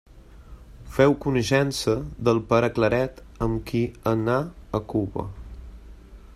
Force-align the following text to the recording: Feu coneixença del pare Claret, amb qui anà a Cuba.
Feu 0.95 1.11
coneixença 1.25 1.93
del 2.29 2.41
pare 2.53 2.71
Claret, 2.79 3.21
amb 3.49 3.63
qui 3.69 3.85
anà 4.13 4.39
a 4.81 4.85
Cuba. 4.95 5.31